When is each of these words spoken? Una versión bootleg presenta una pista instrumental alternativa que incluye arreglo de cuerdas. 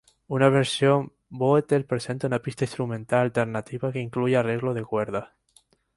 Una 0.25 0.49
versión 0.49 1.13
bootleg 1.29 1.85
presenta 1.85 2.25
una 2.25 2.41
pista 2.41 2.63
instrumental 2.63 3.19
alternativa 3.19 3.91
que 3.91 3.99
incluye 3.99 4.35
arreglo 4.35 4.73
de 4.73 4.83
cuerdas. 4.83 5.29